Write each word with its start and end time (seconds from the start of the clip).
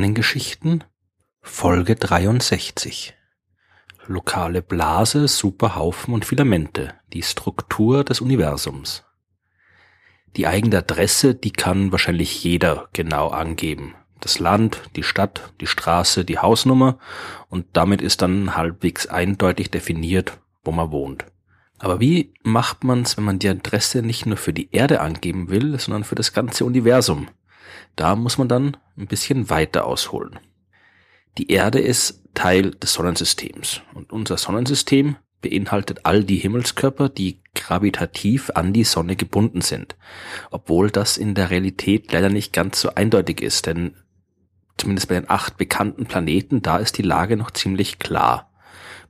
Sternengeschichten 0.00 0.82
Folge 1.42 1.94
63 1.94 3.12
Lokale 4.06 4.62
Blase, 4.62 5.28
Superhaufen 5.28 6.14
und 6.14 6.24
Filamente, 6.24 6.94
die 7.12 7.22
Struktur 7.22 8.02
des 8.02 8.22
Universums. 8.22 9.04
Die 10.38 10.46
eigene 10.46 10.78
Adresse, 10.78 11.34
die 11.34 11.50
kann 11.50 11.92
wahrscheinlich 11.92 12.42
jeder 12.42 12.88
genau 12.94 13.28
angeben. 13.28 13.94
Das 14.20 14.38
Land, 14.38 14.80
die 14.96 15.02
Stadt, 15.02 15.52
die 15.60 15.66
Straße, 15.66 16.24
die 16.24 16.38
Hausnummer 16.38 16.98
und 17.50 17.66
damit 17.74 18.00
ist 18.00 18.22
dann 18.22 18.56
halbwegs 18.56 19.06
eindeutig 19.06 19.70
definiert, 19.70 20.40
wo 20.64 20.72
man 20.72 20.92
wohnt. 20.92 21.26
Aber 21.78 22.00
wie 22.00 22.32
macht 22.42 22.84
man's, 22.84 23.18
wenn 23.18 23.24
man 23.24 23.38
die 23.38 23.50
Adresse 23.50 24.00
nicht 24.00 24.24
nur 24.24 24.38
für 24.38 24.54
die 24.54 24.70
Erde 24.72 25.02
angeben 25.02 25.50
will, 25.50 25.78
sondern 25.78 26.04
für 26.04 26.14
das 26.14 26.32
ganze 26.32 26.64
Universum? 26.64 27.28
Da 27.96 28.16
muss 28.16 28.38
man 28.38 28.48
dann 28.48 28.76
ein 28.96 29.06
bisschen 29.06 29.50
weiter 29.50 29.86
ausholen. 29.86 30.38
Die 31.38 31.50
Erde 31.50 31.80
ist 31.80 32.22
Teil 32.34 32.72
des 32.72 32.92
Sonnensystems 32.92 33.82
und 33.94 34.12
unser 34.12 34.36
Sonnensystem 34.36 35.16
beinhaltet 35.40 36.00
all 36.04 36.24
die 36.24 36.36
Himmelskörper, 36.36 37.08
die 37.08 37.40
gravitativ 37.54 38.50
an 38.54 38.72
die 38.72 38.84
Sonne 38.84 39.16
gebunden 39.16 39.60
sind, 39.60 39.96
obwohl 40.50 40.90
das 40.90 41.16
in 41.16 41.34
der 41.34 41.50
Realität 41.50 42.12
leider 42.12 42.28
nicht 42.28 42.52
ganz 42.52 42.80
so 42.80 42.94
eindeutig 42.94 43.40
ist, 43.40 43.66
denn 43.66 43.94
zumindest 44.76 45.08
bei 45.08 45.14
den 45.14 45.30
acht 45.30 45.56
bekannten 45.56 46.06
Planeten, 46.06 46.62
da 46.62 46.78
ist 46.78 46.98
die 46.98 47.02
Lage 47.02 47.36
noch 47.36 47.50
ziemlich 47.50 47.98
klar. 47.98 48.49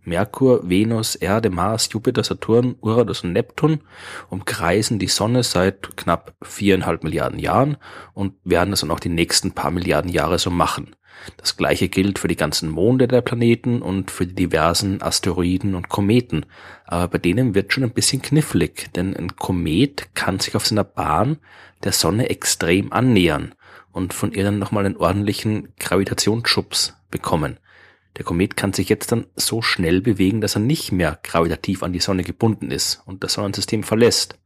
Merkur, 0.04 0.68
Venus, 0.68 1.14
Erde, 1.14 1.50
Mars, 1.50 1.88
Jupiter, 1.92 2.24
Saturn, 2.24 2.76
Uranus 2.80 3.22
und 3.22 3.32
Neptun 3.32 3.80
umkreisen 4.28 4.98
die 4.98 5.08
Sonne 5.08 5.42
seit 5.42 5.96
knapp 5.96 6.34
viereinhalb 6.42 7.04
Milliarden 7.04 7.38
Jahren 7.38 7.76
und 8.14 8.34
werden 8.44 8.70
das 8.70 8.80
dann 8.80 8.90
auch 8.90 9.00
die 9.00 9.08
nächsten 9.08 9.52
paar 9.52 9.70
Milliarden 9.70 10.10
Jahre 10.10 10.38
so 10.38 10.50
machen. 10.50 10.96
Das 11.36 11.56
gleiche 11.56 11.88
gilt 11.88 12.18
für 12.18 12.28
die 12.28 12.36
ganzen 12.36 12.70
Monde 12.70 13.06
der 13.06 13.20
Planeten 13.20 13.82
und 13.82 14.10
für 14.10 14.26
die 14.26 14.34
diversen 14.34 15.02
Asteroiden 15.02 15.74
und 15.74 15.88
Kometen. 15.88 16.46
Aber 16.86 17.08
bei 17.08 17.18
denen 17.18 17.54
wird 17.54 17.72
schon 17.72 17.84
ein 17.84 17.92
bisschen 17.92 18.22
knifflig, 18.22 18.90
denn 18.94 19.14
ein 19.16 19.36
Komet 19.36 20.14
kann 20.14 20.40
sich 20.40 20.56
auf 20.56 20.66
seiner 20.66 20.84
Bahn 20.84 21.38
der 21.84 21.92
Sonne 21.92 22.30
extrem 22.30 22.92
annähern 22.92 23.54
und 23.92 24.14
von 24.14 24.32
ihr 24.32 24.44
dann 24.44 24.58
nochmal 24.58 24.86
einen 24.86 24.96
ordentlichen 24.96 25.74
Gravitationsschubs 25.78 26.94
bekommen. 27.10 27.58
Der 28.16 28.24
Komet 28.24 28.56
kann 28.56 28.72
sich 28.72 28.88
jetzt 28.88 29.12
dann 29.12 29.26
so 29.36 29.62
schnell 29.62 30.00
bewegen, 30.00 30.40
dass 30.40 30.56
er 30.56 30.60
nicht 30.60 30.92
mehr 30.92 31.18
gravitativ 31.22 31.82
an 31.82 31.92
die 31.92 32.00
Sonne 32.00 32.24
gebunden 32.24 32.70
ist 32.70 33.02
und 33.06 33.22
das 33.22 33.34
Sonnensystem 33.34 33.82
verlässt. 33.82 34.38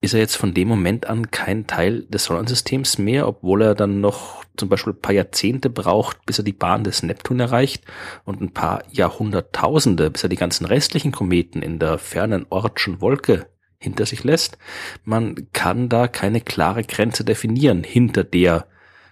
Ist 0.00 0.14
er 0.14 0.20
jetzt 0.20 0.36
von 0.36 0.54
dem 0.54 0.68
Moment 0.68 1.06
an 1.06 1.30
kein 1.30 1.66
Teil 1.66 2.02
des 2.04 2.24
Sonnensystems 2.24 2.98
mehr, 2.98 3.26
obwohl 3.26 3.62
er 3.62 3.74
dann 3.74 4.00
noch 4.00 4.44
zum 4.56 4.68
Beispiel 4.68 4.92
ein 4.92 5.00
paar 5.00 5.14
Jahrzehnte 5.14 5.70
braucht, 5.70 6.24
bis 6.26 6.38
er 6.38 6.44
die 6.44 6.52
Bahn 6.52 6.84
des 6.84 7.02
Neptun 7.02 7.40
erreicht 7.40 7.84
und 8.24 8.40
ein 8.40 8.52
paar 8.52 8.82
Jahrhunderttausende, 8.90 10.10
bis 10.10 10.22
er 10.22 10.28
die 10.28 10.36
ganzen 10.36 10.66
restlichen 10.66 11.12
Kometen 11.12 11.62
in 11.62 11.78
der 11.78 11.98
fernen 11.98 12.46
Ortschen 12.50 13.00
Wolke 13.00 13.46
hinter 13.78 14.06
sich 14.06 14.24
lässt. 14.24 14.58
Man 15.04 15.48
kann 15.52 15.88
da 15.88 16.08
keine 16.08 16.40
klare 16.40 16.84
Grenze 16.84 17.24
definieren, 17.24 17.82
hinter 17.82 18.24
der 18.24 18.66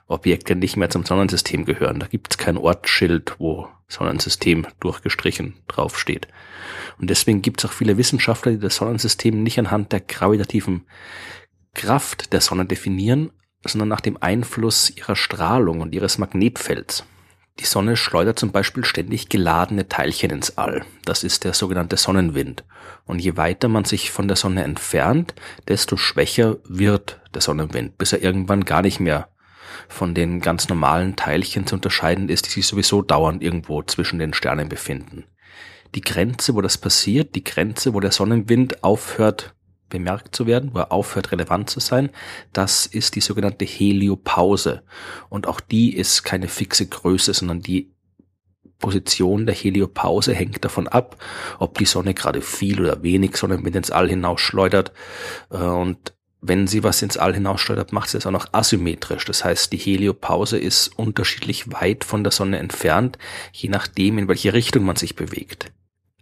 Objekte 0.07 0.55
nicht 0.55 0.77
mehr 0.77 0.91
zum 0.91 1.05
Sonnensystem 1.05 1.65
gehören. 1.65 1.99
Da 1.99 2.07
gibt 2.07 2.33
es 2.33 2.39
kein 2.39 2.59
Ortsschild, 2.59 3.37
wo 3.39 3.69
Sonnensystem 3.89 4.67
durchgestrichen 4.81 5.55
draufsteht. 5.69 6.29
Und 6.99 7.11
deswegen 7.11 7.43
gibt 7.43 7.61
es 7.61 7.71
auch 7.71 7.73
viele 7.73 7.97
Wissenschaftler, 7.97 8.53
die 8.53 8.59
das 8.59 8.77
Sonnensystem 8.77 9.43
nicht 9.43 9.59
anhand 9.59 9.93
der 9.93 10.01
gravitativen 10.01 10.87
Kraft 11.75 12.33
der 12.33 12.41
Sonne 12.41 12.67
definieren, 12.67 13.31
sondern 13.65 13.89
nach 13.89 14.01
dem 14.01 14.19
Einfluss 14.21 14.91
ihrer 14.91 15.17
Strahlung 15.17 15.81
und 15.81 15.95
ihres 15.95 16.19
Magnetfelds. 16.19 17.05
Die 17.61 17.65
Sonne 17.65 17.97
schleudert 17.97 18.39
zum 18.39 18.51
Beispiel 18.51 18.85
ständig 18.85 19.29
geladene 19.29 19.89
Teilchen 19.89 20.31
ins 20.31 20.59
All. 20.59 20.85
Das 21.05 21.23
ist 21.23 21.45
der 21.45 21.55
sogenannte 21.55 21.97
Sonnenwind. 21.97 22.65
Und 23.07 23.21
je 23.21 23.37
weiter 23.37 23.69
man 23.69 23.85
sich 23.85 24.11
von 24.11 24.27
der 24.27 24.37
Sonne 24.37 24.65
entfernt, 24.65 25.35
desto 25.69 25.97
schwächer 25.97 26.57
wird 26.65 27.21
der 27.33 27.43
Sonnenwind, 27.43 27.97
bis 27.97 28.13
er 28.13 28.23
irgendwann 28.23 28.65
gar 28.65 28.83
nicht 28.83 28.99
mehr 28.99 29.29
von 29.89 30.15
den 30.15 30.41
ganz 30.41 30.69
normalen 30.69 31.17
Teilchen 31.17 31.67
zu 31.67 31.77
unterscheiden 31.77 32.29
ist, 32.29 32.47
die 32.47 32.51
sich 32.51 32.67
sowieso 32.67 33.03
dauernd 33.03 33.43
irgendwo 33.43 33.83
zwischen 33.83 34.19
den 34.19 34.35
Sternen 34.35 34.69
befinden. 34.69 35.25
Die 35.95 36.01
Grenze, 36.01 36.55
wo 36.55 36.61
das 36.61 36.79
passiert, 36.79 37.35
die 37.35 37.45
Grenze, 37.45 37.95
wo 37.95 38.01
der 38.01 38.13
Sonnenwind 38.13 38.83
aufhört 38.83 39.55
bemerkt 39.89 40.35
zu 40.35 40.47
werden, 40.47 40.71
wo 40.73 40.79
er 40.79 40.91
aufhört 40.93 41.31
relevant 41.31 41.71
zu 41.71 41.79
sein, 41.79 42.11
das 42.53 42.87
ist 42.87 43.15
die 43.15 43.21
sogenannte 43.21 43.65
Heliopause. 43.65 44.83
Und 45.29 45.47
auch 45.47 45.61
die 45.61 45.95
ist 45.95 46.25
keine 46.25 46.49
fixe 46.49 46.87
Größe, 46.87 47.33
sondern 47.33 47.61
die 47.61 47.95
Position 48.81 49.47
der 49.47 49.55
Heliopause 49.55 50.35
hängt 50.35 50.65
davon 50.65 50.89
ab, 50.89 51.17
ob 51.59 51.79
die 51.79 51.85
Sonne 51.85 52.13
gerade 52.13 52.41
viel 52.41 52.81
oder 52.81 53.03
wenig 53.03 53.37
Sonnenwind 53.37 53.77
ins 53.77 53.91
All 53.91 54.09
hinausschleudert. 54.09 54.93
Äh, 55.51 55.59
und 55.59 56.13
wenn 56.47 56.67
sie 56.67 56.83
was 56.83 57.01
ins 57.01 57.17
All 57.17 57.33
hinaussteuert, 57.33 57.93
macht 57.93 58.11
sie 58.11 58.19
es 58.19 58.27
auch 58.27 58.31
noch 58.31 58.53
asymmetrisch. 58.53 59.25
Das 59.25 59.45
heißt, 59.45 59.73
die 59.73 59.79
Heliopause 59.79 60.59
ist 60.59 60.99
unterschiedlich 60.99 61.73
weit 61.73 62.05
von 62.05 62.23
der 62.23 62.33
Sonne 62.33 62.59
entfernt, 62.59 63.19
je 63.53 63.71
nachdem, 63.71 64.19
in 64.19 64.29
welche 64.29 64.53
Richtung 64.53 64.85
man 64.85 64.97
sich 64.97 65.17
bewegt. 65.17 65.73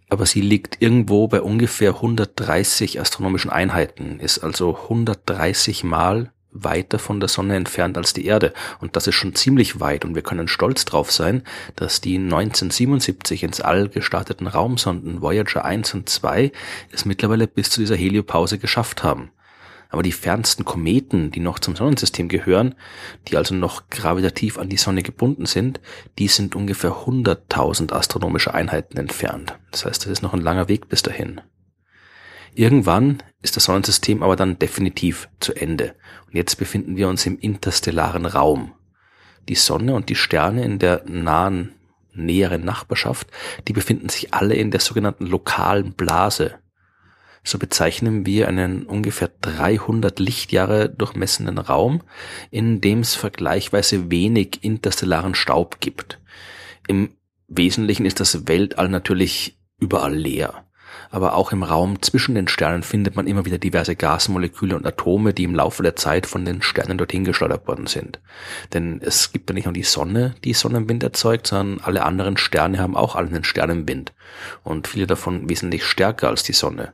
Aber 0.09 0.25
sie 0.25 0.41
liegt 0.41 0.81
irgendwo 0.81 1.27
bei 1.27 1.41
ungefähr 1.41 1.95
130 1.95 3.01
astronomischen 3.01 3.51
Einheiten, 3.51 4.19
ist 4.19 4.39
also 4.39 4.77
130 4.83 5.83
Mal 5.83 6.31
weiter 6.53 6.99
von 6.99 7.19
der 7.19 7.27
Sonne 7.27 7.55
entfernt 7.55 7.97
als 7.97 8.13
die 8.13 8.25
Erde. 8.25 8.53
Und 8.79 8.95
das 8.95 9.07
ist 9.07 9.15
schon 9.15 9.35
ziemlich 9.35 9.81
weit 9.81 10.05
und 10.05 10.15
wir 10.15 10.21
können 10.21 10.47
stolz 10.47 10.85
drauf 10.85 11.11
sein, 11.11 11.43
dass 11.75 11.99
die 11.99 12.15
1977 12.15 13.43
ins 13.43 13.59
All 13.59 13.89
gestarteten 13.89 14.47
Raumsonden 14.47 15.21
Voyager 15.21 15.65
1 15.65 15.95
und 15.95 16.07
2 16.07 16.51
es 16.91 17.05
mittlerweile 17.05 17.47
bis 17.47 17.71
zu 17.71 17.81
dieser 17.81 17.95
Heliopause 17.95 18.57
geschafft 18.57 19.03
haben. 19.03 19.31
Aber 19.93 20.01
die 20.01 20.11
fernsten 20.11 20.65
Kometen, 20.65 21.29
die 21.29 21.39
noch 21.39 21.59
zum 21.59 21.75
Sonnensystem 21.75 22.27
gehören, 22.27 22.73
die 23.27 23.37
also 23.37 23.53
noch 23.53 23.89
gravitativ 23.91 24.57
an 24.57 24.67
die 24.67 24.77
Sonne 24.77 25.03
gebunden 25.03 25.45
sind, 25.45 25.79
die 26.17 26.27
sind 26.27 26.55
ungefähr 26.55 27.05
100.000 27.05 27.93
astronomische 27.93 28.55
Einheiten 28.55 28.97
entfernt. 28.97 29.55
Das 29.69 29.85
heißt, 29.85 30.07
es 30.07 30.11
ist 30.11 30.21
noch 30.23 30.33
ein 30.33 30.41
langer 30.41 30.67
Weg 30.67 30.89
bis 30.89 31.03
dahin. 31.03 31.41
Irgendwann 32.55 33.21
ist 33.43 33.55
das 33.55 33.65
Sonnensystem 33.65 34.23
aber 34.23 34.35
dann 34.35 34.57
definitiv 34.57 35.29
zu 35.39 35.53
Ende. 35.53 35.93
Und 36.25 36.33
jetzt 36.33 36.55
befinden 36.55 36.97
wir 36.97 37.07
uns 37.07 37.27
im 37.27 37.37
interstellaren 37.37 38.25
Raum. 38.25 38.73
Die 39.47 39.53
Sonne 39.53 39.93
und 39.93 40.09
die 40.09 40.15
Sterne 40.15 40.65
in 40.65 40.79
der 40.79 41.03
nahen, 41.05 41.75
näheren 42.15 42.65
Nachbarschaft, 42.65 43.27
die 43.67 43.73
befinden 43.73 44.09
sich 44.09 44.33
alle 44.33 44.55
in 44.55 44.71
der 44.71 44.79
sogenannten 44.79 45.27
lokalen 45.27 45.93
Blase, 45.93 46.55
so 47.43 47.59
bezeichnen 47.59 48.25
wir 48.25 48.47
einen 48.47 48.83
ungefähr 48.83 49.29
300 49.41 50.19
Lichtjahre 50.19 50.89
durchmessenen 50.89 51.57
Raum, 51.57 52.01
in 52.51 52.79
dem 52.79 52.99
es 52.99 53.15
vergleichsweise 53.15 54.09
wenig 54.09 54.63
interstellaren 54.63 55.35
Staub 55.35 55.79
gibt. 55.81 56.19
Im 56.87 57.15
Wesentlichen 57.47 58.05
ist 58.05 58.19
das 58.19 58.47
Weltall 58.47 58.89
natürlich 58.89 59.57
überall 59.79 60.15
leer. 60.15 60.65
Aber 61.09 61.35
auch 61.35 61.51
im 61.51 61.63
Raum 61.63 62.01
zwischen 62.01 62.33
den 62.33 62.47
Sternen 62.47 62.81
findet 62.81 63.15
man 63.15 63.27
immer 63.27 63.45
wieder 63.45 63.57
diverse 63.57 63.95
Gasmoleküle 63.95 64.75
und 64.75 64.85
Atome, 64.85 65.33
die 65.33 65.43
im 65.43 65.53
Laufe 65.53 65.83
der 65.83 65.95
Zeit 65.95 66.25
von 66.25 66.45
den 66.45 66.61
Sternen 66.61 66.97
dorthin 66.97 67.23
geschleudert 67.23 67.67
worden 67.67 67.87
sind. 67.87 68.19
Denn 68.73 68.99
es 69.03 69.31
gibt 69.31 69.49
ja 69.49 69.53
nicht 69.53 69.65
nur 69.65 69.73
die 69.73 69.83
Sonne, 69.83 70.33
die 70.43 70.53
Sonnenwind 70.53 71.03
erzeugt, 71.03 71.47
sondern 71.47 71.83
alle 71.83 72.03
anderen 72.03 72.37
Sterne 72.37 72.79
haben 72.79 72.95
auch 72.95 73.15
einen 73.15 73.43
Sternenwind. 73.43 74.13
Und 74.63 74.87
viele 74.87 75.05
davon 75.05 75.49
wesentlich 75.49 75.83
stärker 75.83 76.29
als 76.29 76.43
die 76.43 76.53
Sonne. 76.53 76.93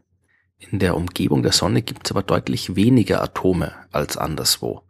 In 0.59 0.79
der 0.79 0.95
Umgebung 0.95 1.41
der 1.41 1.53
Sonne 1.53 1.81
gibt 1.81 2.05
es 2.05 2.11
aber 2.11 2.21
deutlich 2.21 2.75
weniger 2.75 3.23
Atome 3.23 3.73
als 3.91 4.17
anderswo. 4.17 4.83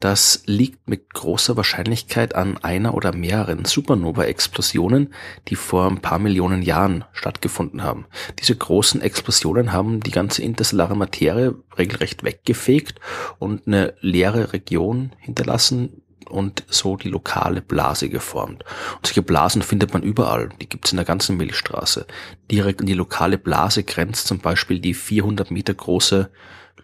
Das 0.00 0.42
liegt 0.46 0.88
mit 0.88 1.14
großer 1.14 1.56
Wahrscheinlichkeit 1.56 2.34
an 2.34 2.58
einer 2.58 2.94
oder 2.94 3.14
mehreren 3.14 3.64
Supernova-Explosionen, 3.64 5.14
die 5.48 5.56
vor 5.56 5.86
ein 5.86 6.00
paar 6.00 6.18
Millionen 6.18 6.62
Jahren 6.62 7.04
stattgefunden 7.12 7.82
haben. 7.82 8.06
Diese 8.40 8.56
großen 8.56 9.00
Explosionen 9.00 9.72
haben 9.72 10.00
die 10.00 10.10
ganze 10.10 10.42
interstellare 10.42 10.96
Materie 10.96 11.54
regelrecht 11.78 12.24
weggefegt 12.24 13.00
und 13.38 13.66
eine 13.66 13.94
leere 14.00 14.52
Region 14.52 15.12
hinterlassen, 15.18 16.02
und 16.26 16.64
so 16.68 16.96
die 16.96 17.08
lokale 17.08 17.62
Blase 17.62 18.08
geformt. 18.08 18.64
Und 18.96 19.06
solche 19.06 19.22
Blasen 19.22 19.62
findet 19.62 19.92
man 19.92 20.02
überall. 20.02 20.50
Die 20.60 20.68
gibt's 20.68 20.92
in 20.92 20.96
der 20.96 21.04
ganzen 21.04 21.36
Milchstraße. 21.36 22.06
Direkt 22.50 22.80
an 22.80 22.86
die 22.86 22.94
lokale 22.94 23.38
Blase 23.38 23.84
grenzt 23.84 24.26
zum 24.26 24.38
Beispiel 24.38 24.80
die 24.80 24.94
400 24.94 25.50
Meter 25.50 25.74
große 25.74 26.30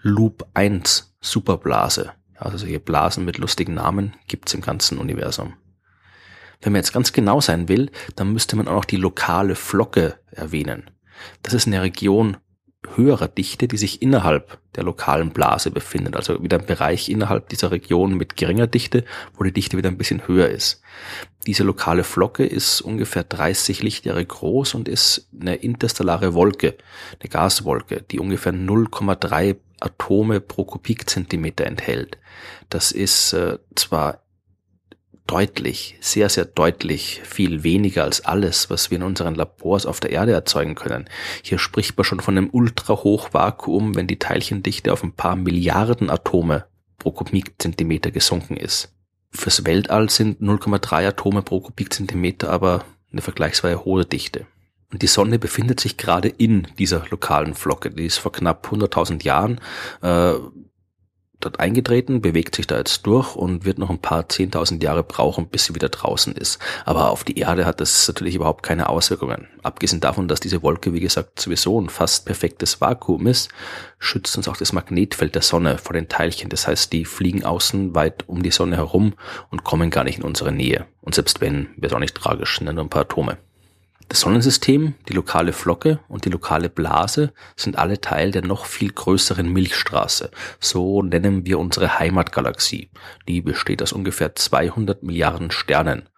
Loop 0.02 0.46
1 0.54 1.14
Superblase. 1.20 2.12
Also 2.36 2.58
solche 2.58 2.80
Blasen 2.80 3.24
mit 3.24 3.38
lustigen 3.38 3.74
Namen 3.74 4.16
gibt's 4.26 4.54
im 4.54 4.62
ganzen 4.62 4.98
Universum. 4.98 5.54
Wenn 6.62 6.72
man 6.72 6.80
jetzt 6.80 6.92
ganz 6.92 7.12
genau 7.12 7.40
sein 7.40 7.68
will, 7.68 7.90
dann 8.16 8.32
müsste 8.32 8.56
man 8.56 8.68
auch 8.68 8.74
noch 8.74 8.84
die 8.84 8.96
lokale 8.96 9.54
Flocke 9.54 10.18
erwähnen. 10.30 10.90
Das 11.42 11.54
ist 11.54 11.66
eine 11.66 11.82
Region 11.82 12.36
höherer 12.96 13.28
Dichte, 13.28 13.68
die 13.68 13.76
sich 13.76 14.02
innerhalb 14.02 14.58
der 14.74 14.84
lokalen 14.84 15.30
Blase 15.30 15.70
befindet. 15.70 16.16
Also 16.16 16.42
wieder 16.42 16.58
ein 16.58 16.66
Bereich 16.66 17.08
innerhalb 17.08 17.48
dieser 17.48 17.70
Region 17.70 18.14
mit 18.14 18.36
geringer 18.36 18.66
Dichte, 18.66 19.04
wo 19.36 19.44
die 19.44 19.52
Dichte 19.52 19.76
wieder 19.76 19.88
ein 19.88 19.98
bisschen 19.98 20.26
höher 20.26 20.48
ist. 20.48 20.82
Diese 21.46 21.64
lokale 21.64 22.04
Flocke 22.04 22.44
ist 22.44 22.80
ungefähr 22.80 23.24
30 23.24 23.82
Lichtjahre 23.82 24.24
groß 24.24 24.74
und 24.74 24.88
ist 24.88 25.28
eine 25.40 25.56
interstellare 25.56 26.34
Wolke, 26.34 26.76
eine 27.20 27.30
Gaswolke, 27.30 28.02
die 28.10 28.20
ungefähr 28.20 28.52
0,3 28.52 29.56
Atome 29.80 30.40
pro 30.40 30.64
Kubikzentimeter 30.64 31.66
enthält. 31.66 32.18
Das 32.68 32.92
ist 32.92 33.32
äh, 33.32 33.58
zwar 33.74 34.22
deutlich, 35.30 35.96
sehr, 36.00 36.28
sehr 36.28 36.44
deutlich 36.44 37.20
viel 37.22 37.62
weniger 37.62 38.02
als 38.02 38.24
alles, 38.24 38.68
was 38.68 38.90
wir 38.90 38.96
in 38.96 39.04
unseren 39.04 39.36
Labors 39.36 39.86
auf 39.86 40.00
der 40.00 40.10
Erde 40.10 40.32
erzeugen 40.32 40.74
können. 40.74 41.08
Hier 41.42 41.60
spricht 41.60 41.96
man 41.96 42.04
schon 42.04 42.18
von 42.18 42.36
einem 42.36 42.50
Ultrahochvakuum, 42.50 43.94
wenn 43.94 44.08
die 44.08 44.18
Teilchendichte 44.18 44.92
auf 44.92 45.04
ein 45.04 45.12
paar 45.12 45.36
Milliarden 45.36 46.10
Atome 46.10 46.64
pro 46.98 47.12
Kubikzentimeter 47.12 48.10
gesunken 48.10 48.56
ist. 48.56 48.92
Fürs 49.30 49.64
Weltall 49.64 50.10
sind 50.10 50.42
0,3 50.42 51.06
Atome 51.06 51.42
pro 51.42 51.60
Kubikzentimeter 51.60 52.50
aber 52.50 52.84
eine 53.12 53.22
vergleichsweise 53.22 53.84
hohe 53.84 54.04
Dichte. 54.04 54.46
Und 54.92 55.02
die 55.02 55.06
Sonne 55.06 55.38
befindet 55.38 55.78
sich 55.78 55.96
gerade 55.96 56.28
in 56.28 56.66
dieser 56.80 57.04
lokalen 57.08 57.54
Flocke. 57.54 57.92
Die 57.92 58.06
ist 58.06 58.18
vor 58.18 58.32
knapp 58.32 58.66
100.000 58.66 59.22
Jahren 59.22 59.60
äh, 60.02 60.32
dort 61.40 61.60
eingetreten, 61.60 62.20
bewegt 62.20 62.54
sich 62.54 62.66
da 62.66 62.78
jetzt 62.78 63.06
durch 63.06 63.34
und 63.34 63.64
wird 63.64 63.78
noch 63.78 63.90
ein 63.90 64.00
paar 64.00 64.28
zehntausend 64.28 64.82
Jahre 64.82 65.02
brauchen, 65.02 65.48
bis 65.48 65.64
sie 65.64 65.74
wieder 65.74 65.88
draußen 65.88 66.34
ist. 66.34 66.58
Aber 66.84 67.10
auf 67.10 67.24
die 67.24 67.38
Erde 67.38 67.66
hat 67.66 67.80
das 67.80 68.06
natürlich 68.06 68.34
überhaupt 68.34 68.62
keine 68.62 68.88
Auswirkungen. 68.88 69.48
Abgesehen 69.62 70.00
davon, 70.00 70.28
dass 70.28 70.40
diese 70.40 70.62
Wolke, 70.62 70.92
wie 70.92 71.00
gesagt, 71.00 71.40
sowieso 71.40 71.80
ein 71.80 71.88
fast 71.88 72.26
perfektes 72.26 72.80
Vakuum 72.80 73.26
ist, 73.26 73.50
schützt 73.98 74.36
uns 74.36 74.48
auch 74.48 74.56
das 74.56 74.72
Magnetfeld 74.72 75.34
der 75.34 75.42
Sonne 75.42 75.78
vor 75.78 75.94
den 75.94 76.08
Teilchen. 76.08 76.48
Das 76.48 76.66
heißt, 76.66 76.92
die 76.92 77.04
fliegen 77.04 77.44
außen 77.44 77.94
weit 77.94 78.28
um 78.28 78.42
die 78.42 78.50
Sonne 78.50 78.76
herum 78.76 79.14
und 79.50 79.64
kommen 79.64 79.90
gar 79.90 80.04
nicht 80.04 80.18
in 80.18 80.24
unsere 80.24 80.52
Nähe. 80.52 80.86
Und 81.00 81.14
selbst 81.14 81.40
wenn, 81.40 81.68
wird 81.76 81.94
auch 81.94 81.98
nicht 81.98 82.14
tragisch, 82.14 82.58
sind 82.58 82.72
nur 82.72 82.84
ein 82.84 82.90
paar 82.90 83.02
Atome. 83.02 83.38
Das 84.10 84.22
Sonnensystem, 84.22 84.94
die 85.08 85.12
lokale 85.12 85.52
Flocke 85.52 86.00
und 86.08 86.24
die 86.24 86.30
lokale 86.30 86.68
Blase 86.68 87.32
sind 87.54 87.78
alle 87.78 88.00
Teil 88.00 88.32
der 88.32 88.42
noch 88.42 88.64
viel 88.64 88.90
größeren 88.90 89.48
Milchstraße. 89.48 90.32
So 90.58 91.00
nennen 91.00 91.46
wir 91.46 91.60
unsere 91.60 92.00
Heimatgalaxie. 92.00 92.90
Die 93.28 93.40
besteht 93.40 93.84
aus 93.84 93.92
ungefähr 93.92 94.34
200 94.34 95.04
Milliarden 95.04 95.52
Sternen. 95.52 96.08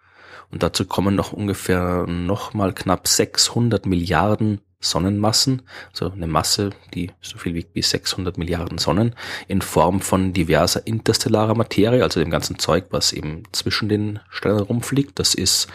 Und 0.49 0.63
dazu 0.63 0.85
kommen 0.85 1.13
noch 1.13 1.33
ungefähr 1.33 2.07
nochmal 2.07 2.73
knapp 2.73 3.07
600 3.07 3.85
Milliarden 3.85 4.61
Sonnenmassen, 4.83 5.63
also 5.91 6.11
eine 6.11 6.27
Masse, 6.27 6.71
die 6.93 7.11
so 7.21 7.37
viel 7.37 7.53
wiegt 7.53 7.75
wie 7.75 7.81
600 7.81 8.37
Milliarden 8.37 8.77
Sonnen, 8.77 9.15
in 9.47 9.61
Form 9.61 10.01
von 10.01 10.33
diverser 10.33 10.85
interstellarer 10.85 11.55
Materie, 11.55 12.03
also 12.03 12.19
dem 12.19 12.29
ganzen 12.29 12.59
Zeug, 12.59 12.85
was 12.91 13.13
eben 13.13 13.43
zwischen 13.51 13.89
den 13.89 14.19
Sternen 14.29 14.61
rumfliegt. 14.61 15.19
Das 15.19 15.33
ist 15.33 15.67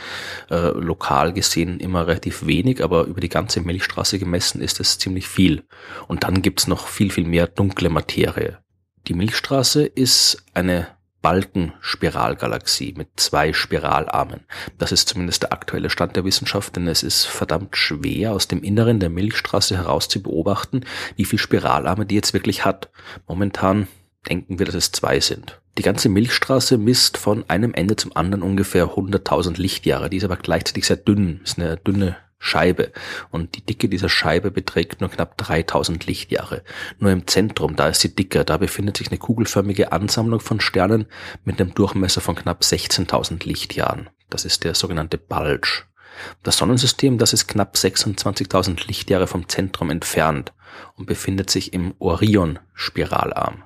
äh, 0.50 0.68
lokal 0.68 1.32
gesehen 1.32 1.80
immer 1.80 2.06
relativ 2.06 2.46
wenig, 2.46 2.82
aber 2.82 3.04
über 3.04 3.20
die 3.20 3.28
ganze 3.28 3.60
Milchstraße 3.60 4.18
gemessen 4.18 4.60
ist 4.60 4.80
es 4.80 4.98
ziemlich 4.98 5.26
viel. 5.26 5.64
Und 6.06 6.24
dann 6.24 6.42
gibt's 6.42 6.66
noch 6.66 6.86
viel, 6.86 7.10
viel 7.10 7.26
mehr 7.26 7.46
dunkle 7.46 7.88
Materie. 7.88 8.58
Die 9.06 9.14
Milchstraße 9.14 9.86
ist 9.86 10.44
eine 10.52 10.97
Balkenspiralgalaxie 11.22 12.94
mit 12.96 13.08
zwei 13.16 13.52
Spiralarmen. 13.52 14.40
Das 14.78 14.92
ist 14.92 15.08
zumindest 15.08 15.42
der 15.42 15.52
aktuelle 15.52 15.90
Stand 15.90 16.16
der 16.16 16.24
Wissenschaft, 16.24 16.76
denn 16.76 16.86
es 16.88 17.02
ist 17.02 17.24
verdammt 17.24 17.76
schwer, 17.76 18.32
aus 18.32 18.48
dem 18.48 18.62
Inneren 18.62 19.00
der 19.00 19.10
Milchstraße 19.10 19.76
heraus 19.76 20.08
zu 20.08 20.22
beobachten, 20.22 20.84
wie 21.16 21.24
viel 21.24 21.38
Spiralarme 21.38 22.06
die 22.06 22.14
jetzt 22.14 22.34
wirklich 22.34 22.64
hat. 22.64 22.90
Momentan 23.26 23.88
denken 24.28 24.58
wir, 24.58 24.66
dass 24.66 24.74
es 24.74 24.92
zwei 24.92 25.20
sind. 25.20 25.60
Die 25.76 25.82
ganze 25.82 26.08
Milchstraße 26.08 26.76
misst 26.76 27.18
von 27.18 27.44
einem 27.48 27.72
Ende 27.74 27.96
zum 27.96 28.16
anderen 28.16 28.42
ungefähr 28.42 28.86
100.000 28.96 29.60
Lichtjahre. 29.60 30.10
Die 30.10 30.16
ist 30.16 30.24
aber 30.24 30.36
gleichzeitig 30.36 30.86
sehr 30.86 30.96
dünn, 30.96 31.40
ist 31.44 31.58
eine 31.58 31.76
dünne 31.76 32.16
Scheibe. 32.38 32.92
Und 33.30 33.56
die 33.56 33.64
Dicke 33.64 33.88
dieser 33.88 34.08
Scheibe 34.08 34.50
beträgt 34.50 35.00
nur 35.00 35.10
knapp 35.10 35.36
3000 35.38 36.06
Lichtjahre. 36.06 36.62
Nur 36.98 37.10
im 37.10 37.26
Zentrum, 37.26 37.76
da 37.76 37.88
ist 37.88 38.00
sie 38.00 38.14
dicker, 38.14 38.44
da 38.44 38.56
befindet 38.56 38.96
sich 38.96 39.08
eine 39.08 39.18
kugelförmige 39.18 39.92
Ansammlung 39.92 40.40
von 40.40 40.60
Sternen 40.60 41.06
mit 41.44 41.60
einem 41.60 41.74
Durchmesser 41.74 42.20
von 42.20 42.36
knapp 42.36 42.62
16.000 42.62 43.46
Lichtjahren. 43.46 44.08
Das 44.30 44.44
ist 44.44 44.64
der 44.64 44.74
sogenannte 44.74 45.18
Bulge. 45.18 45.84
Das 46.42 46.56
Sonnensystem, 46.56 47.18
das 47.18 47.32
ist 47.32 47.46
knapp 47.46 47.74
26.000 47.76 48.86
Lichtjahre 48.86 49.26
vom 49.26 49.48
Zentrum 49.48 49.90
entfernt 49.90 50.52
und 50.96 51.06
befindet 51.06 51.50
sich 51.50 51.72
im 51.72 51.94
Orion-Spiralarm. 51.98 53.64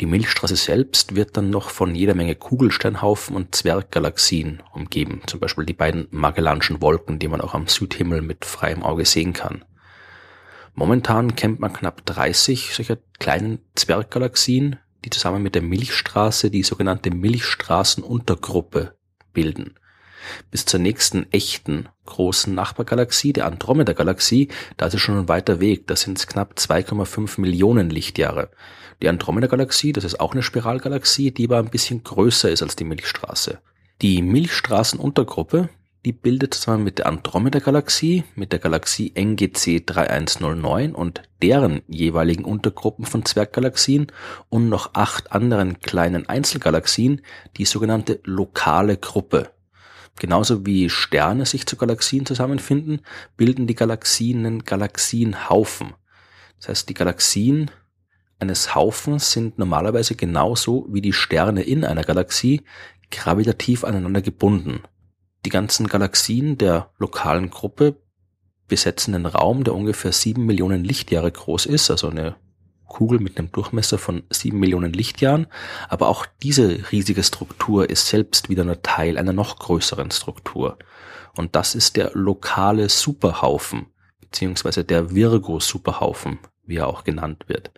Die 0.00 0.06
Milchstraße 0.06 0.56
selbst 0.56 1.14
wird 1.14 1.36
dann 1.36 1.50
noch 1.50 1.70
von 1.70 1.94
jeder 1.94 2.14
Menge 2.14 2.34
Kugelsteinhaufen 2.34 3.36
und 3.36 3.54
Zwerggalaxien 3.54 4.62
umgeben, 4.72 5.22
zum 5.26 5.40
Beispiel 5.40 5.66
die 5.66 5.74
beiden 5.74 6.08
Magellanschen 6.10 6.80
Wolken, 6.80 7.18
die 7.18 7.28
man 7.28 7.40
auch 7.40 7.54
am 7.54 7.68
Südhimmel 7.68 8.22
mit 8.22 8.44
freiem 8.44 8.82
Auge 8.82 9.04
sehen 9.04 9.32
kann. 9.32 9.64
Momentan 10.74 11.36
kennt 11.36 11.60
man 11.60 11.72
knapp 11.72 12.04
30 12.06 12.74
solcher 12.74 12.96
kleinen 13.18 13.58
Zwerggalaxien, 13.74 14.78
die 15.04 15.10
zusammen 15.10 15.42
mit 15.42 15.54
der 15.54 15.62
Milchstraße 15.62 16.50
die 16.50 16.62
sogenannte 16.62 17.10
Milchstraßenuntergruppe 17.10 18.96
bilden. 19.32 19.74
Bis 20.50 20.64
zur 20.64 20.80
nächsten 20.80 21.30
echten 21.32 21.88
großen 22.06 22.54
Nachbargalaxie, 22.54 23.32
der 23.32 23.46
Andromeda-Galaxie, 23.46 24.48
da 24.76 24.86
ist 24.86 24.94
es 24.94 25.00
schon 25.00 25.18
ein 25.18 25.28
weiter 25.28 25.60
Weg, 25.60 25.86
da 25.88 25.96
sind 25.96 26.18
es 26.18 26.26
knapp 26.26 26.54
2,5 26.56 27.40
Millionen 27.40 27.90
Lichtjahre. 27.90 28.50
Die 29.02 29.08
Andromeda-Galaxie, 29.08 29.92
das 29.92 30.04
ist 30.04 30.20
auch 30.20 30.32
eine 30.32 30.44
Spiralgalaxie, 30.44 31.32
die 31.32 31.46
aber 31.46 31.58
ein 31.58 31.70
bisschen 31.70 32.04
größer 32.04 32.50
ist 32.50 32.62
als 32.62 32.76
die 32.76 32.84
Milchstraße. 32.84 33.58
Die 34.00 34.22
Milchstraßenuntergruppe, 34.22 35.68
die 36.04 36.12
bildet 36.12 36.54
zusammen 36.54 36.84
mit 36.84 36.98
der 36.98 37.06
Andromeda-Galaxie, 37.06 38.22
mit 38.36 38.52
der 38.52 38.60
Galaxie 38.60 39.12
NGC 39.16 39.84
3109 39.84 40.94
und 40.94 41.22
deren 41.42 41.82
jeweiligen 41.88 42.44
Untergruppen 42.44 43.04
von 43.04 43.24
Zwerggalaxien 43.24 44.06
und 44.48 44.68
noch 44.68 44.94
acht 44.94 45.32
anderen 45.32 45.80
kleinen 45.80 46.28
Einzelgalaxien 46.28 47.22
die 47.56 47.64
sogenannte 47.64 48.20
lokale 48.22 48.96
Gruppe. 48.96 49.50
Genauso 50.18 50.64
wie 50.64 50.88
Sterne 50.88 51.44
sich 51.44 51.66
zu 51.66 51.76
Galaxien 51.76 52.24
zusammenfinden, 52.24 53.00
bilden 53.36 53.66
die 53.66 53.74
Galaxien 53.74 54.46
einen 54.46 54.64
Galaxienhaufen. 54.64 55.94
Das 56.58 56.68
heißt, 56.68 56.88
die 56.88 56.94
Galaxien 56.94 57.70
eines 58.42 58.74
Haufens 58.74 59.30
sind 59.30 59.58
normalerweise 59.58 60.16
genauso 60.16 60.86
wie 60.90 61.00
die 61.00 61.12
Sterne 61.12 61.62
in 61.62 61.84
einer 61.84 62.02
Galaxie 62.02 62.62
gravitativ 63.10 63.84
aneinander 63.84 64.20
gebunden. 64.20 64.82
Die 65.46 65.50
ganzen 65.50 65.86
Galaxien 65.86 66.58
der 66.58 66.90
lokalen 66.98 67.50
Gruppe 67.50 67.96
besetzen 68.66 69.14
einen 69.14 69.26
Raum, 69.26 69.64
der 69.64 69.74
ungefähr 69.74 70.12
sieben 70.12 70.44
Millionen 70.44 70.84
Lichtjahre 70.84 71.30
groß 71.30 71.66
ist, 71.66 71.90
also 71.90 72.10
eine 72.10 72.34
Kugel 72.86 73.20
mit 73.20 73.38
einem 73.38 73.52
Durchmesser 73.52 73.96
von 73.96 74.24
sieben 74.30 74.58
Millionen 74.58 74.92
Lichtjahren. 74.92 75.46
Aber 75.88 76.08
auch 76.08 76.26
diese 76.42 76.90
riesige 76.90 77.22
Struktur 77.22 77.88
ist 77.88 78.08
selbst 78.08 78.48
wieder 78.48 78.64
nur 78.64 78.82
Teil 78.82 79.18
einer 79.18 79.32
noch 79.32 79.58
größeren 79.58 80.10
Struktur. 80.10 80.78
Und 81.36 81.54
das 81.54 81.74
ist 81.74 81.96
der 81.96 82.10
lokale 82.14 82.88
Superhaufen, 82.88 83.86
beziehungsweise 84.20 84.84
der 84.84 85.14
Virgo-Superhaufen, 85.14 86.38
wie 86.64 86.76
er 86.76 86.88
auch 86.88 87.04
genannt 87.04 87.44
wird 87.48 87.72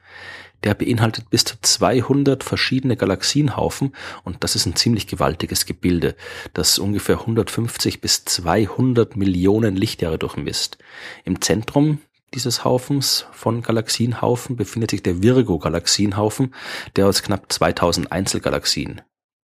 der 0.64 0.74
beinhaltet 0.74 1.30
bis 1.30 1.44
zu 1.44 1.56
200 1.60 2.42
verschiedene 2.42 2.96
Galaxienhaufen 2.96 3.94
und 4.24 4.42
das 4.42 4.56
ist 4.56 4.66
ein 4.66 4.76
ziemlich 4.76 5.06
gewaltiges 5.06 5.66
Gebilde, 5.66 6.16
das 6.54 6.78
ungefähr 6.78 7.20
150 7.20 8.00
bis 8.00 8.24
200 8.24 9.16
Millionen 9.16 9.76
Lichtjahre 9.76 10.18
durchmisst. 10.18 10.78
Im 11.24 11.40
Zentrum 11.40 11.98
dieses 12.32 12.64
Haufens 12.64 13.26
von 13.32 13.62
Galaxienhaufen 13.62 14.56
befindet 14.56 14.90
sich 14.90 15.02
der 15.02 15.22
Virgo-Galaxienhaufen, 15.22 16.52
der 16.96 17.06
aus 17.06 17.22
knapp 17.22 17.52
2000 17.52 18.10
Einzelgalaxien 18.10 19.02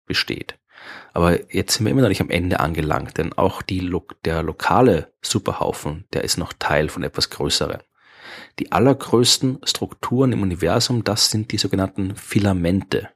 besteht. 0.06 0.58
Aber 1.12 1.52
jetzt 1.52 1.74
sind 1.74 1.86
wir 1.86 1.90
immer 1.90 2.02
noch 2.02 2.08
nicht 2.08 2.20
am 2.20 2.30
Ende 2.30 2.60
angelangt, 2.60 3.18
denn 3.18 3.32
auch 3.32 3.62
die, 3.62 3.92
der 4.24 4.44
lokale 4.44 5.12
Superhaufen, 5.22 6.04
der 6.12 6.22
ist 6.22 6.36
noch 6.36 6.52
Teil 6.52 6.88
von 6.88 7.02
etwas 7.02 7.30
Größerem. 7.30 7.80
Die 8.58 8.72
allergrößten 8.72 9.58
Strukturen 9.64 10.32
im 10.32 10.42
Universum, 10.42 11.04
das 11.04 11.30
sind 11.30 11.52
die 11.52 11.58
sogenannten 11.58 12.16
Filamente. 12.16 13.08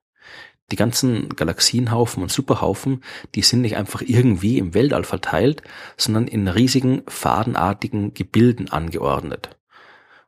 Die 0.71 0.76
ganzen 0.76 1.28
Galaxienhaufen 1.28 2.23
und 2.23 2.33
Superhaufen, 2.33 3.04
die 3.35 3.42
sind 3.42 3.61
nicht 3.61 3.76
einfach 3.76 4.00
irgendwie 4.00 4.59
im 4.59 4.73
Weltall 4.73 5.04
verteilt, 5.04 5.62
sondern 5.97 6.26
in 6.26 6.49
riesigen, 6.49 7.02
fadenartigen 7.09 8.14
Gebilden 8.14 8.71
angeordnet. 8.71 9.59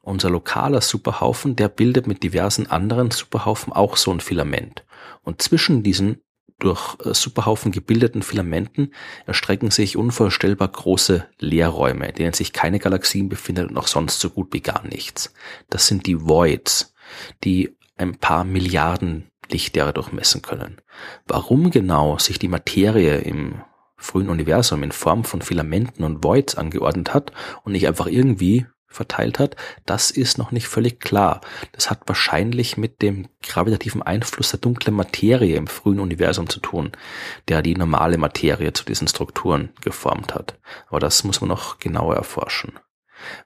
Unser 0.03 0.29
lokaler 0.29 0.83
Superhaufen, 0.83 1.57
der 1.57 1.69
bildet 1.69 2.07
mit 2.07 2.23
diversen 2.23 2.67
anderen 2.67 3.11
Superhaufen 3.11 3.73
auch 3.73 3.97
so 3.97 4.11
ein 4.11 4.21
Filament. 4.21 4.85
Und 5.23 5.41
zwischen 5.41 5.83
diesen 5.83 6.21
durch 6.65 6.97
äh, 7.05 7.15
Superhaufen 7.15 7.73
gebildeten 7.73 8.23
Filamenten 8.23 8.93
erstrecken 9.27 9.71
sich 9.71 9.97
unvorstellbar 9.97 10.69
große 10.69 11.27
Leerräume, 11.39 12.09
in 12.09 12.15
denen 12.15 12.33
sich 12.33 12.53
keine 12.53 12.79
Galaxien 12.79 13.29
befindet 13.29 13.71
und 13.71 13.77
auch 13.77 13.87
sonst 13.87 14.21
so 14.21 14.31
gut 14.31 14.53
wie 14.53 14.61
gar 14.61 14.87
nichts. 14.87 15.33
Das 15.71 15.87
sind 15.87 16.07
die 16.07 16.27
Voids, 16.27 16.95
die 17.45 17.77
ein 17.97 18.17
paar 18.17 18.45
Milliarden 18.45 19.31
Lichtjahre 19.51 19.93
durchmessen 19.93 20.43
können. 20.43 20.81
Warum 21.27 21.71
genau 21.71 22.19
sich 22.19 22.39
die 22.39 22.49
Materie 22.49 23.19
im 23.19 23.63
frühen 23.97 24.29
Universum 24.29 24.83
in 24.83 24.93
Form 24.93 25.25
von 25.25 25.43
Filamenten 25.43 26.05
und 26.05 26.25
Voids 26.25 26.57
angeordnet 26.57 27.15
hat 27.15 27.33
und 27.63 27.73
nicht 27.73 27.87
einfach 27.87 28.07
irgendwie 28.07 28.67
verteilt 28.95 29.39
hat, 29.39 29.57
das 29.87 30.11
ist 30.11 30.39
noch 30.39 30.51
nicht 30.51 30.69
völlig 30.69 31.01
klar. 31.01 31.41
Das 31.73 31.91
hat 31.91 32.03
wahrscheinlich 32.07 32.77
mit 32.77 33.03
dem 33.03 33.29
gravitativen 33.43 34.03
Einfluss 34.03 34.51
der 34.51 34.61
dunklen 34.61 34.97
Materie 34.97 35.57
im 35.57 35.67
frühen 35.67 36.01
Universum 36.01 36.49
zu 36.49 36.61
tun, 36.61 36.93
der 37.49 37.63
die 37.63 37.77
normale 37.77 38.19
Materie 38.19 38.73
zu 38.73 38.85
diesen 38.85 39.09
Strukturen 39.09 39.71
geformt 39.83 40.35
hat. 40.35 40.59
Aber 40.89 41.01
das 41.01 41.25
muss 41.25 41.41
man 41.41 41.49
noch 41.49 41.79
genauer 41.79 42.17
erforschen. 42.17 42.73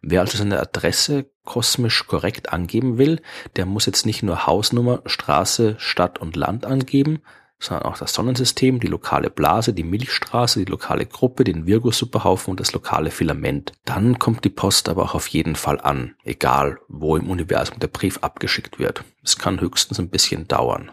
Wer 0.03 0.21
also 0.21 0.39
seine 0.39 0.61
Adresse 0.61 1.31
kosmisch 1.45 2.07
korrekt 2.07 2.53
angeben 2.53 2.99
will, 2.99 3.21
der 3.57 3.67
muss 3.67 3.87
jetzt 3.87 4.07
nicht 4.07 4.23
nur 4.23 4.47
Hausnummer, 4.47 5.03
Straße, 5.07 5.77
Stadt 5.79 6.19
und 6.19 6.37
Land 6.37 6.65
angeben, 6.65 7.23
sondern 7.61 7.87
auch 7.87 7.99
das 7.99 8.15
Sonnensystem, 8.15 8.81
die 8.81 8.87
lokale 8.87 9.31
Blase, 9.31 9.73
die 9.73 9.83
Milchstraße, 9.85 10.61
die 10.61 10.71
lokale 10.71 11.07
Gruppe, 11.07 11.45
den 11.45 11.67
Virgo-Superhaufen 11.67 12.53
und 12.53 12.61
das 12.61 12.73
lokale 12.73 13.11
Filament. 13.11 13.73
Dann 13.85 14.19
kommt 14.19 14.45
die 14.45 14.51
Post 14.51 14.89
aber 14.89 15.03
auch 15.03 15.15
auf 15.15 15.27
jeden 15.29 15.57
Fall 15.57 15.81
an, 15.81 16.15
egal 16.25 16.79
wo 16.89 17.17
im 17.17 17.31
Universum 17.31 17.79
der 17.79 17.89
Brief 17.89 18.19
abgeschickt 18.19 18.79
wird. 18.79 19.05
Es 19.23 19.39
kann 19.39 19.61
höchstens 19.61 19.99
ein 19.99 20.11
bisschen 20.11 20.47
dauern. 20.49 20.93